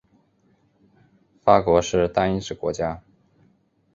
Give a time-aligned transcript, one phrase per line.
[1.43, 3.03] 法国是单一制国家。